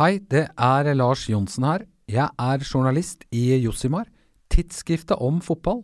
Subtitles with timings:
[0.00, 1.82] Hei, det er Lars Johnsen her.
[2.08, 4.06] Jeg er journalist i Jossimar,
[4.48, 5.82] tidsskriftet om fotball.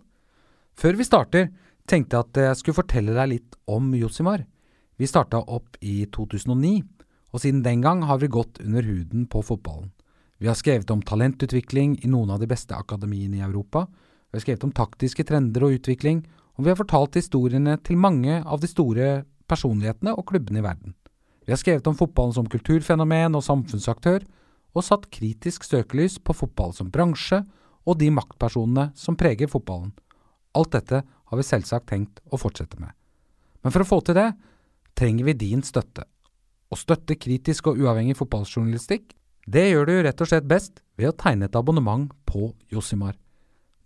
[0.72, 1.50] Før vi starter,
[1.84, 4.46] tenkte jeg at jeg skulle fortelle deg litt om Jossimar.
[4.96, 6.72] Vi starta opp i 2009,
[7.28, 9.92] og siden den gang har vi gått under huden på fotballen.
[10.40, 14.48] Vi har skrevet om talentutvikling i noen av de beste akademiene i Europa, vi har
[14.48, 16.24] skrevet om taktiske trender og utvikling,
[16.56, 20.96] og vi har fortalt historiene til mange av de store personlighetene og klubbene i verden.
[21.46, 24.24] Vi har skrevet om fotballen som kulturfenomen og samfunnsaktør,
[24.76, 27.38] og satt kritisk søkelys på fotball som bransje
[27.86, 29.94] og de maktpersonene som preger fotballen.
[30.58, 32.90] Alt dette har vi selvsagt tenkt å fortsette med.
[33.62, 34.32] Men for å få til det,
[34.98, 36.04] trenger vi din støtte.
[36.66, 39.14] Å støtte kritisk og uavhengig fotballjournalistikk,
[39.46, 43.14] det gjør du rett og slett best ved å tegne et abonnement på Josimar.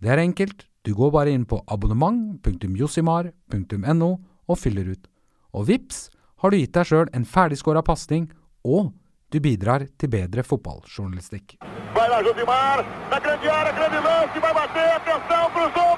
[0.01, 4.11] Det er enkelt, du går bare inn på abonnement.josimar.no
[4.49, 5.05] og fyller ut.
[5.53, 6.11] Og vips
[6.41, 8.31] har du gitt deg sjøl en ferdigskåra pasning,
[8.65, 8.93] og
[9.31, 11.59] du bidrar til bedre fotballjournalistikk.
[11.95, 15.91] Vai lá, Josimar, na grande área, grande lance, vai bater, atenção, cruzou,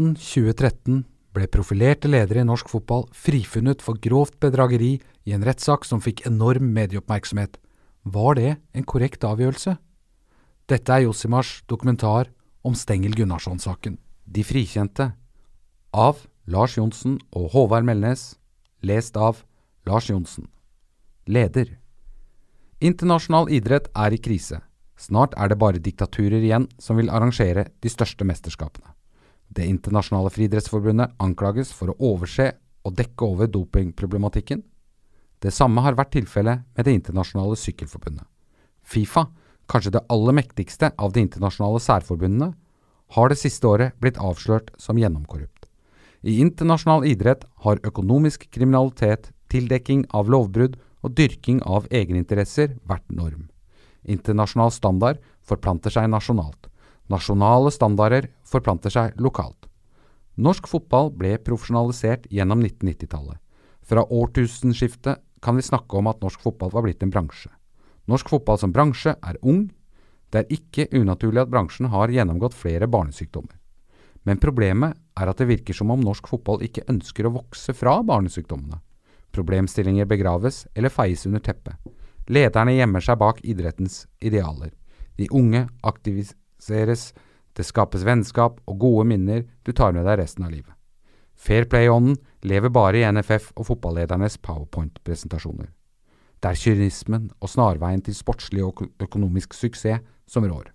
[0.00, 1.02] 2013
[1.36, 4.94] ble profilerte ledere i norsk fotball frifunnet for grovt bedrageri
[5.28, 7.58] i en rettssak som fikk enorm medieoppmerksomhet.
[8.08, 9.76] Var det en korrekt avgjørelse?
[10.72, 12.30] Dette er Josimars dokumentar
[12.64, 13.98] om Stengel Gunnarsson-saken.
[14.24, 15.10] De frikjente.
[15.92, 18.38] Av Lars Johnsen og Håvard Melnes.
[18.80, 19.42] Lest av
[19.84, 20.48] Lars Johnsen.
[21.26, 21.76] Leder.
[22.80, 24.62] Internasjonal idrett er i krise.
[24.96, 28.94] Snart er det bare diktaturer igjen som vil arrangere de største mesterskapene.
[29.50, 32.52] Det internasjonale friidrettsforbundet anklages for å overse
[32.86, 34.62] og dekke over dopingproblematikken.
[35.42, 38.26] Det samme har vært tilfellet med Det internasjonale sykkelforbundet.
[38.82, 39.26] Fifa,
[39.66, 42.54] kanskje det aller mektigste av de internasjonale særforbundene,
[43.10, 45.66] har det siste året blitt avslørt som gjennomkorrupt.
[46.22, 53.48] I internasjonal idrett har økonomisk kriminalitet, tildekking av lovbrudd og dyrking av egeninteresser vært norm.
[54.04, 56.69] Internasjonal standard forplanter seg nasjonalt.
[57.10, 59.66] Nasjonale standarder forplanter seg lokalt.
[60.40, 63.40] Norsk fotball ble profesjonalisert gjennom 1990-tallet.
[63.82, 67.50] Fra årtusenskiftet kan vi snakke om at norsk fotball var blitt en bransje.
[68.06, 69.66] Norsk fotball som bransje er ung.
[70.30, 73.56] Det er ikke unaturlig at bransjen har gjennomgått flere barnesykdommer.
[74.22, 77.96] Men problemet er at det virker som om norsk fotball ikke ønsker å vokse fra
[78.06, 78.78] barnesykdommene.
[79.34, 81.74] Problemstillinger begraves eller feies under teppet.
[82.30, 84.70] Lederne gjemmer seg bak idrettens idealer.
[85.18, 85.66] De unge
[86.60, 87.14] aktiviseres,
[87.56, 90.72] det skapes vennskap og gode minner du tar med deg resten av livet.
[91.34, 95.70] Fair play-ånden lever bare i NFF og fotballedernes powerpoint-presentasjoner.
[96.40, 100.70] Det er kynismen og snarveien til sportslig og økonomisk suksess som rår.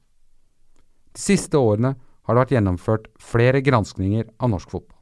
[1.13, 4.99] De siste årene har det vært gjennomført flere granskninger av norsk fotball.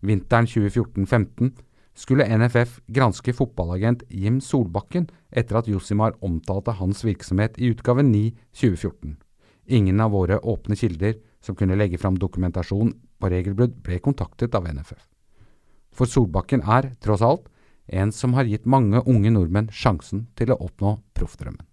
[0.00, 1.56] Vinteren 2014-15
[1.98, 8.30] skulle NFF granske fotballagent Jim Solbakken etter at Josimar omtalte hans virksomhet i utgave 9
[8.54, 9.16] 2014.
[9.68, 14.64] Ingen av våre åpne kilder som kunne legge fram dokumentasjon på regelbrudd, ble kontaktet av
[14.64, 15.00] NFF.
[15.92, 17.48] For Solbakken er, tross alt,
[17.88, 21.64] en som har gitt mange unge nordmenn sjansen til å oppnå proffdrømmen.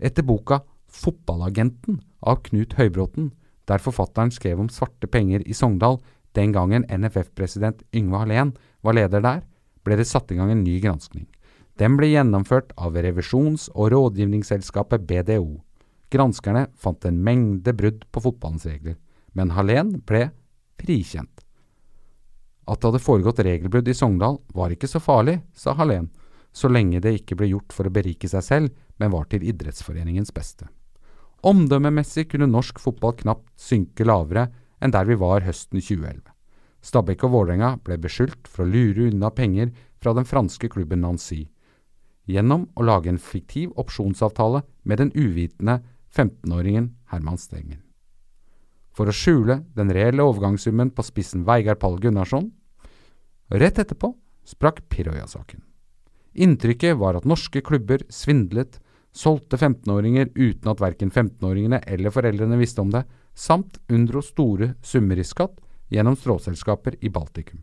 [0.00, 0.62] Etter boka
[0.92, 3.30] Fotballagenten av Knut Høybråten,
[3.68, 6.00] der forfatteren skrev om svarte penger i Sogndal
[6.36, 9.44] den gangen NFF-president Yngve Hallén var leder der,
[9.84, 11.26] ble det satt i gang en ny granskning.
[11.80, 15.62] Den ble gjennomført av revisjons- og rådgivningsselskapet BDO.
[16.12, 18.98] Granskerne fant en mengde brudd på fotballens regler,
[19.32, 20.26] men Hallén ble
[20.80, 21.40] frikjent.
[22.68, 26.10] At det hadde foregått regelbrudd i Sogndal var ikke så farlig, sa Hallén,
[26.52, 30.34] så lenge det ikke ble gjort for å berike seg selv, men var til idrettsforeningens
[30.36, 30.68] beste.
[31.42, 34.46] Omdømmemessig kunne norsk fotball knapt synke lavere
[34.82, 36.20] enn der vi var høsten 2011.
[36.82, 39.72] Stabæk og Vålerenga ble beskyldt for å lure unna penger
[40.02, 41.46] fra den franske klubben Nancy,
[42.30, 45.80] gjennom å lage en fiktiv opsjonsavtale med den uvitende
[46.16, 47.80] 15-åringen Herman Stengel.
[48.92, 52.50] For å skjule den reelle overgangssummen på spissen Veigard Pall Gunnarsson.
[53.52, 54.12] Rett etterpå
[54.44, 55.62] sprakk Piroya-saken.
[56.32, 58.78] Inntrykket var at norske klubber svindlet,
[59.12, 63.04] solgte 15-åringer uten at verken 15-åringene eller foreldrene visste om det,
[63.34, 65.60] samt unndro store summer i skatt
[65.92, 67.60] gjennom stråselskaper i Baltikum.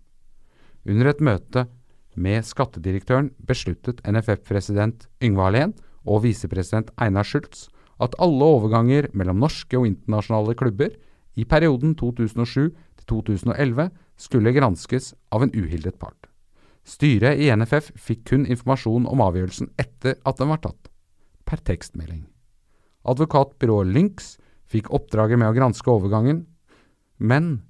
[0.85, 1.65] Under et møte
[2.13, 5.73] med skattedirektøren besluttet NFF-president Yngve Hallén
[6.05, 7.67] og visepresident Einar Schultz
[7.99, 10.95] at alle overganger mellom norske og internasjonale klubber
[11.39, 12.71] i perioden 2007
[13.09, 16.27] 2011 skulle granskes av en uhildet part.
[16.85, 20.89] Styret i NFF fikk kun informasjon om avgjørelsen etter at den var tatt,
[21.45, 22.23] per tekstmelding.
[23.09, 24.35] Advokatbyrået Lynx
[24.69, 26.45] fikk oppdraget med å granske overgangen,
[27.17, 27.61] men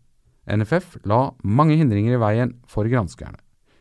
[0.49, 3.39] NFF la mange hindringer i veien for granskerne.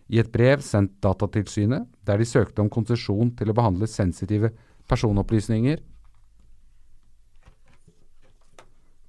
[0.08, 4.54] I et brev sendt Datatilsynet, der de søkte om konsesjon til å behandle sensitive
[4.88, 5.82] personopplysninger,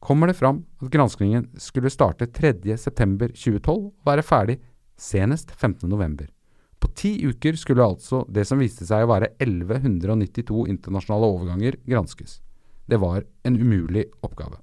[0.10, 4.56] kommer det fram at granskningen skulle starte 3.9.2012 og være ferdig
[4.98, 6.24] senest 15.11.
[6.82, 12.40] På ti uker skulle altså det som viste seg å være 1192 internasjonale overganger, granskes.
[12.90, 14.58] Det var en umulig oppgave.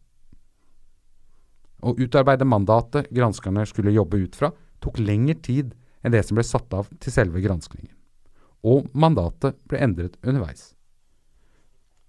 [1.86, 4.50] Å utarbeide mandatet granskerne skulle jobbe ut fra,
[4.82, 7.94] tok lengre tid enn det som ble satt av til selve granskningen.
[8.66, 10.72] Og mandatet ble endret underveis.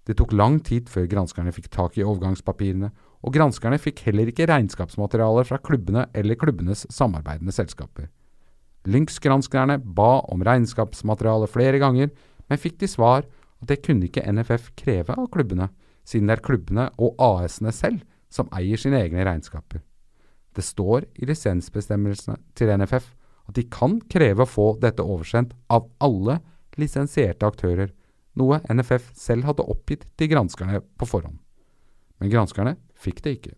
[0.08, 2.90] Det tok lang tid før granskerne fikk tak i overgangspapirene,
[3.24, 8.08] og granskerne fikk heller ikke regnskapsmaterialer fra klubbene eller klubbenes samarbeidende selskaper.
[8.88, 12.12] Lynx-granskerne ba om regnskapsmateriale flere ganger,
[12.48, 13.26] men fikk til svar
[13.58, 15.68] at det kunne ikke NFF kreve av klubbene,
[16.06, 19.82] siden det er klubbene og AS-ene selv som eier sine egne regnskaper.
[20.54, 23.12] Det står i lisensbestemmelsene til NFF
[23.48, 26.38] at de kan kreve å få dette oversendt av alle
[26.78, 27.90] lisensierte aktører,
[28.38, 31.38] noe NFF selv hadde oppgitt til granskerne på forhånd.
[32.18, 33.54] Men granskerne fikk det ikke.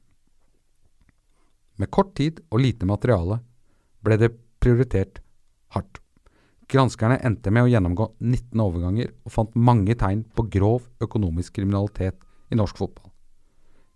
[1.81, 3.40] Med kort tid og lite materiale
[4.04, 5.22] ble det prioritert
[5.75, 6.00] hardt.
[6.70, 12.20] Granskerne endte med å gjennomgå 19 overganger og fant mange tegn på grov økonomisk kriminalitet
[12.52, 13.08] i norsk fotball.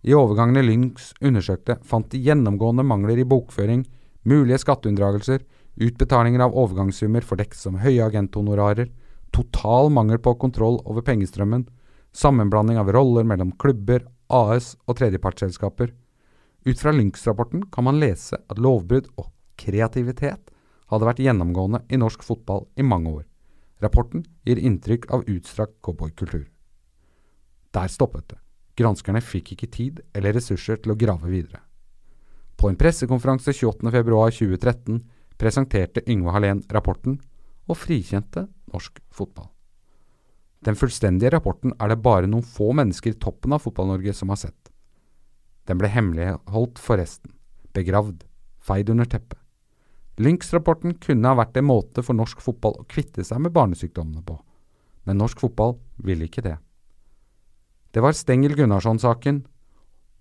[0.05, 3.85] I overgangene Lynx undersøkte, fant de gjennomgående mangler i bokføring,
[4.27, 5.45] mulige skatteunndragelser,
[5.81, 8.91] utbetalinger av overgangssummer fordekt som høye agenthonorarer,
[9.33, 11.65] total mangel på kontroll over pengestrømmen,
[12.15, 15.93] sammenblanding av roller mellom klubber, AS og tredjepartsselskaper.
[16.65, 19.29] Ut fra Lynx-rapporten kan man lese at lovbrudd og
[19.59, 20.51] kreativitet
[20.91, 23.23] hadde vært gjennomgående i norsk fotball i mange år.
[23.83, 26.47] Rapporten gir inntrykk av utstrakt cowboykultur.
[27.75, 28.39] Der stoppet det.
[28.75, 31.61] Granskerne fikk ikke tid eller ressurser til å grave videre.
[32.55, 35.01] På en pressekonferanse 28.2.2013
[35.39, 37.19] presenterte Yngve Hallén rapporten,
[37.65, 39.54] og frikjente norsk fotball.
[40.65, 44.41] Den fullstendige rapporten er det bare noen få mennesker i toppen av Fotball-Norge som har
[44.41, 44.71] sett.
[45.69, 47.33] Den ble hemmeligholdt for resten,
[47.73, 48.23] begravd,
[48.65, 49.37] feid under teppet.
[50.21, 54.37] Lynx-rapporten kunne ha vært en måte for norsk fotball å kvitte seg med barnesykdommene på,
[55.05, 55.75] men norsk fotball
[56.07, 56.55] ville ikke det.
[57.91, 59.43] Det var Stengel Gunnarsson-saken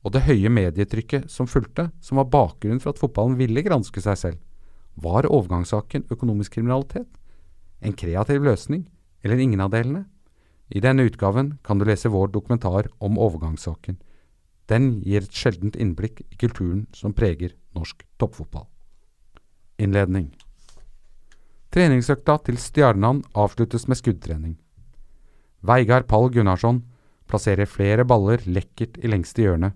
[0.04, 4.18] og det høye medietrykket som fulgte, som var bakgrunnen for at fotballen ville granske seg
[4.20, 4.42] selv.
[5.00, 7.08] Var overgangssaken økonomisk kriminalitet?
[7.80, 8.84] En kreativ løsning,
[9.24, 10.04] eller ingen av delene?
[10.68, 13.98] I denne utgaven kan du lese vår dokumentar om overgangssaken.
[14.68, 18.66] Den gir et sjeldent innblikk i kulturen som preger norsk toppfotball.
[19.78, 20.30] Innledning
[21.74, 24.54] Treningsøkta til Stjernan avsluttes med skuddtrening.
[25.66, 26.84] Veigar Pall Gunnarsson
[27.26, 29.72] plasserer flere baller lekkert i lengste hjørne,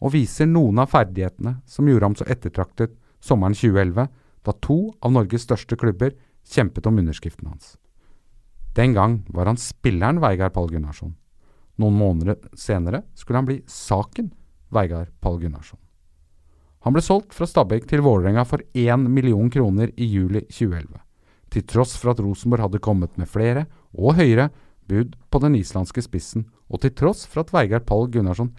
[0.00, 4.08] og viser noen av ferdighetene som gjorde ham så ettertraktet sommeren 2011,
[4.42, 6.16] da to av Norges største klubber
[6.48, 7.76] kjempet om underskriften hans.
[8.76, 11.14] Den gang var han spilleren Veigard Pall Gunnarsson.
[11.80, 14.30] Noen måneder senere skulle han bli saken
[14.72, 15.78] Veigard Pall Gunnarsson.
[16.82, 20.98] Han ble solgt fra Stabæk til Vålerenga for 1 million kroner i juli 2011,
[21.52, 24.48] til tross for at Rosenborg hadde kommet med flere, og høyere,
[24.88, 28.50] bud på den islandske spissen, og til tross for at Veigard Pall Gunnarsson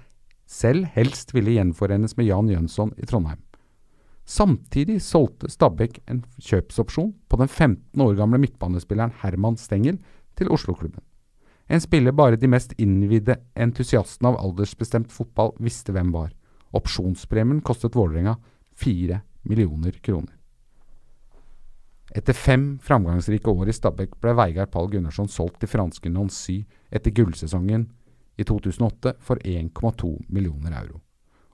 [0.47, 3.42] selv helst ville gjenforenes med Jan Jønsson i Trondheim.
[4.25, 9.99] Samtidig solgte Stabæk en kjøpsopsjon på den 15 år gamle midtbanespilleren Herman Stengel
[10.37, 11.03] til Oslo-klubben.
[11.69, 16.31] En spiller bare de mest innvidde entusiastene av aldersbestemt fotball visste hvem var.
[16.75, 18.37] Opsjonspremien kostet Vålerenga
[18.75, 20.35] fire millioner kroner.
[22.13, 26.59] Etter fem framgangsrike år i Stabæk ble Veigard Pall Gunnarsson solgt til franske Nancy
[26.91, 27.87] etter gullsesongen
[28.37, 31.01] i 2008 for 1,2 millioner euro.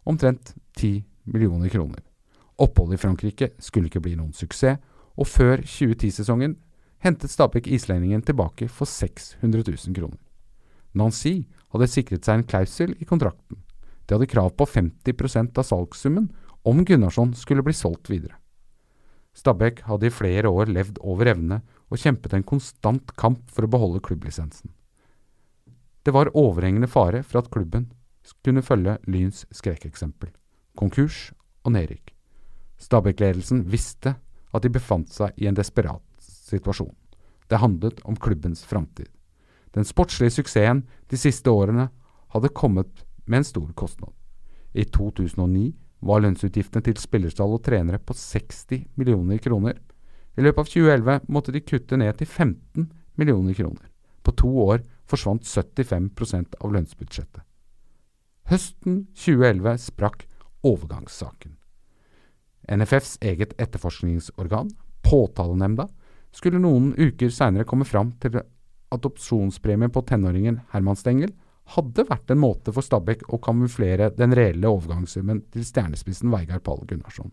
[0.04, 2.04] Omtrent 10 millioner kroner.
[2.60, 4.80] Oppholdet i Frankrike skulle ikke bli noen suksess,
[5.20, 6.58] og før 2010-sesongen
[7.04, 10.20] hentet Stabæk islendingen tilbake for 600 000 kroner.
[10.96, 13.60] Nancy hadde sikret seg en klausul i kontrakten.
[14.08, 16.30] De hadde krav på 50% av salgssummen
[16.68, 18.36] om Gunnarsson skulle bli solgt videre.
[19.38, 23.72] Stabæk hadde i flere år levd over evne og kjempet en konstant kamp for å
[23.72, 24.72] beholde klubblisensen.
[26.04, 27.92] Det var overhengende fare for at klubben
[28.44, 30.32] kunne følge Lyns skrekkeksempel–
[30.80, 31.30] konkurs
[31.64, 32.19] og nedrykk.
[32.80, 34.16] Stabæk-ledelsen visste
[34.54, 36.96] at de befant seg i en desperat situasjon.
[37.50, 39.10] Det handlet om klubbens framtid.
[39.76, 41.90] Den sportslige suksessen de siste årene
[42.34, 44.14] hadde kommet med en stor kostnad.
[44.74, 45.74] I 2009
[46.06, 49.76] var lønnsutgiftene til spillerstall og trenere på 60 millioner kroner.
[50.38, 53.86] I løpet av 2011 måtte de kutte ned til 15 millioner kroner.
[54.24, 57.44] På to år forsvant 75% av lønnsbudsjettet.
[58.50, 60.26] Høsten 2011 sprakk
[60.66, 61.59] overgangssaken.
[62.70, 64.70] NFFs eget etterforskningsorgan,
[65.02, 65.88] Påtalenemnda,
[66.32, 71.34] skulle noen uker seinere komme fram til at opsjonspremien på tenåringen Herman Stengel
[71.76, 76.82] hadde vært en måte for Stabæk å kamuflere den reelle overgangssummen til stjernespissen Veigar Pall
[76.90, 77.32] Gunnarsson.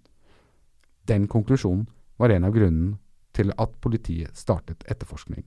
[1.09, 1.87] Den konklusjonen
[2.21, 2.97] var en av grunnene
[3.37, 5.45] til at politiet startet etterforskning.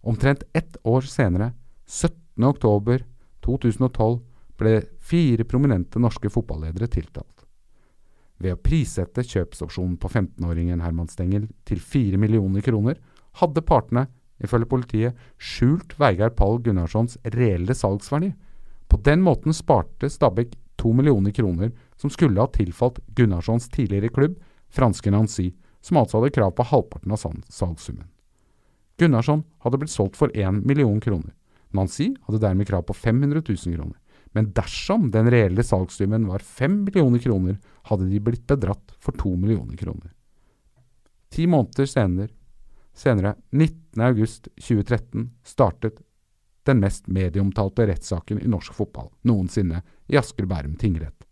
[0.00, 1.52] Omtrent ett år senere,
[1.86, 2.16] 17.
[2.44, 3.04] oktober
[3.44, 4.20] 2012,
[4.60, 7.39] ble fire prominente norske fotballedere tiltalt.
[8.40, 12.96] Ved å prissette kjøpsopsjonen på 15-åringen Herman Stengel til 4 millioner kroner,
[13.40, 14.06] hadde partene
[14.40, 18.32] ifølge politiet, skjult Veigard Pall Gunnarssons reelle salgsverdi.
[18.88, 24.38] På den måten sparte Stabæk 2 millioner kroner som skulle ha tilfalt Gunnarssons tidligere klubb,
[24.72, 25.50] franske Nancy,
[25.84, 28.08] som altså hadde krav på halvparten av salgssummen.
[29.00, 31.32] Gunnarsson hadde blitt solgt for 1 million kroner.
[31.76, 33.99] Nancy hadde dermed krav på 500 000 kroner.
[34.32, 37.56] Men dersom den reelle salgssummen var 5 millioner kroner,
[37.90, 40.12] hadde de blitt bedratt for 2 millioner kroner.
[41.30, 42.30] Ti måneder senere
[42.92, 46.00] Senere, 19.8.2013, startet
[46.66, 51.24] den mest medieomtalte rettssaken i norsk fotball noensinne i Asker Bærum tingrett.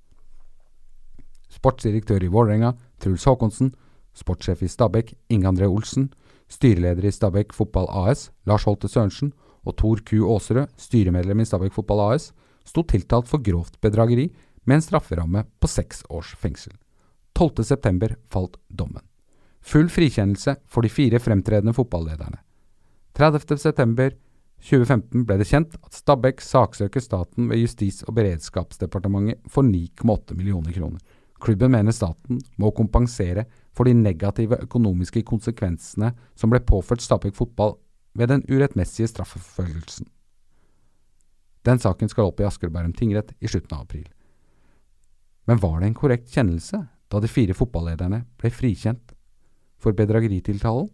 [1.52, 3.72] Sportsdirektør i Vålerenga, Truls Håkonsen,
[4.16, 6.08] sportssjef i Stabæk, Inge André Olsen,
[6.48, 9.32] styreleder i Stabæk Fotball AS, Lars Holte Sørensen,
[9.66, 10.22] og Tor Q.
[10.24, 12.32] Aasrød, styremedlem i Stabæk Fotball AS,
[12.68, 14.28] sto tiltalt for grovt bedrageri
[14.68, 16.74] med en strafferamme på seks års fengsel.
[17.38, 19.02] 12.9 falt dommen.
[19.60, 22.40] Full frikjennelse for de fire fremtredende fotballederne.
[23.18, 30.76] 30.9.2015 ble det kjent at Stabæk saksøker staten ved Justis- og beredskapsdepartementet for 9,8 millioner
[30.76, 31.00] kroner.
[31.38, 33.44] Klubben mener staten må kompensere
[33.74, 37.76] for de negative økonomiske konsekvensene som ble påført Stabæk fotball
[38.18, 40.08] ved den urettmessige straffeforfølgelsen.
[41.68, 44.06] Den saken skal opp i Asker Bærum tingrett i slutten av april.
[45.48, 46.80] Men var det en korrekt kjennelse
[47.12, 49.12] da de fire fotballederne ble frikjent
[49.80, 50.88] for bedrageritiltalen?